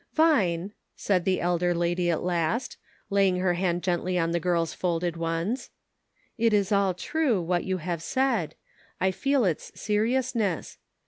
"IN 0.01 0.07
HIS 0.07 0.17
NAME." 0.17 0.27
265 0.69 0.71
"Vine," 0.71 0.73
said 0.95 1.25
the 1.25 1.41
elder 1.41 1.75
lady 1.75 2.09
at 2.09 2.23
last, 2.23 2.77
laying 3.11 3.35
her 3.37 3.53
hand 3.53 3.83
gently 3.83 4.17
on 4.17 4.31
the 4.31 4.39
girl's 4.39 4.73
folded 4.73 5.15
ones," 5.15 5.69
it 6.39 6.53
is 6.53 6.71
all 6.71 6.95
true, 6.95 7.39
what 7.39 7.65
you 7.65 7.77
have 7.77 8.01
said. 8.01 8.55
I 8.99 9.11
feel 9.11 9.45
its 9.45 9.71
seriousness. 9.79 10.79